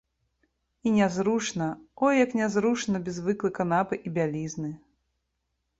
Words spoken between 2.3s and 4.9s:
нязручна без звыклай канапы і бялізны!